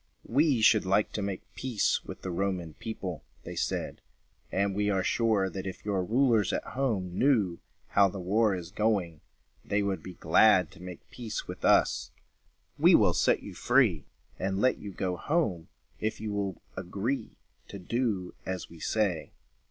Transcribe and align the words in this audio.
"We 0.25 0.61
should 0.61 0.83
like 0.83 1.11
to 1.11 1.21
make 1.21 1.43
peace 1.53 2.03
with 2.03 2.23
the 2.23 2.31
Roman 2.31 2.73
people," 2.73 3.23
they 3.43 3.55
said, 3.55 4.01
"and 4.51 4.73
we 4.75 4.89
are 4.89 5.03
sure, 5.03 5.47
that, 5.51 5.67
if 5.67 5.85
your 5.85 6.03
rulers 6.03 6.51
at 6.51 6.63
home 6.63 7.19
knew 7.19 7.59
how 7.89 8.07
the 8.09 8.19
war 8.19 8.55
is 8.55 8.71
going, 8.71 9.21
they 9.63 9.83
would 9.83 10.01
be 10.01 10.15
glad 10.15 10.71
to 10.71 10.81
make 10.81 11.07
peace 11.11 11.47
with 11.47 11.63
us. 11.63 12.09
We 12.79 12.95
will 12.95 13.13
set 13.13 13.43
you 13.43 13.53
free 13.53 14.07
and 14.39 14.57
let 14.59 14.79
you 14.79 14.91
go 14.91 15.17
home, 15.17 15.67
if 15.99 16.19
you 16.19 16.33
will 16.33 16.63
agree 16.75 17.37
to 17.67 17.77
do 17.77 18.33
as 18.43 18.71
we 18.71 18.79
say." 18.79 19.33